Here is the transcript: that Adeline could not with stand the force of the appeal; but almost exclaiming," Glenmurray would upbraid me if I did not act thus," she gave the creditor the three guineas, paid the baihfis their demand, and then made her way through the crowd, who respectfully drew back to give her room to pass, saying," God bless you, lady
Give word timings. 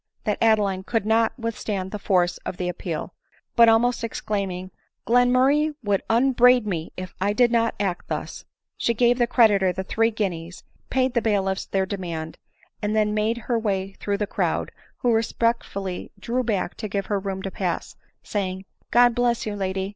that 0.23 0.39
Adeline 0.41 0.81
could 0.83 1.05
not 1.05 1.31
with 1.37 1.55
stand 1.55 1.91
the 1.91 1.99
force 1.99 2.39
of 2.39 2.57
the 2.57 2.67
appeal; 2.67 3.13
but 3.55 3.69
almost 3.69 4.03
exclaiming," 4.03 4.71
Glenmurray 5.07 5.75
would 5.83 6.01
upbraid 6.09 6.65
me 6.65 6.91
if 6.97 7.13
I 7.21 7.33
did 7.33 7.51
not 7.51 7.75
act 7.79 8.07
thus," 8.07 8.43
she 8.77 8.95
gave 8.95 9.19
the 9.19 9.27
creditor 9.27 9.71
the 9.71 9.83
three 9.83 10.09
guineas, 10.09 10.63
paid 10.89 11.13
the 11.13 11.21
baihfis 11.21 11.69
their 11.69 11.85
demand, 11.85 12.39
and 12.81 12.95
then 12.95 13.13
made 13.13 13.37
her 13.45 13.59
way 13.59 13.91
through 13.91 14.17
the 14.17 14.25
crowd, 14.25 14.71
who 14.97 15.11
respectfully 15.13 16.09
drew 16.17 16.41
back 16.43 16.73
to 16.77 16.87
give 16.89 17.05
her 17.05 17.19
room 17.19 17.43
to 17.43 17.51
pass, 17.51 17.95
saying," 18.23 18.65
God 18.89 19.13
bless 19.13 19.45
you, 19.45 19.55
lady 19.55 19.89